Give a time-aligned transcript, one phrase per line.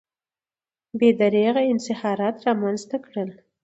[0.99, 3.29] بې دریغه انحصارات رامنځته کړل.